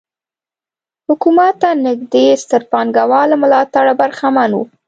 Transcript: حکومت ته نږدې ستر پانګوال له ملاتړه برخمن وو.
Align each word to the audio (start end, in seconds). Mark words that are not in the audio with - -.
حکومت 1.07 1.53
ته 1.61 1.69
نږدې 1.85 2.25
ستر 2.43 2.61
پانګوال 2.71 3.27
له 3.31 3.37
ملاتړه 3.43 3.93
برخمن 4.01 4.51
وو. 4.53 4.63